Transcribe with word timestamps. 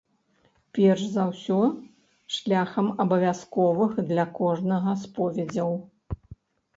Перш 0.75 1.01
за 1.17 1.23
ўсё 1.31 1.57
шляхам 2.35 2.87
абавязковых 3.05 3.93
для 4.09 4.25
кожнага 4.39 4.95
споведзяў. 5.03 5.71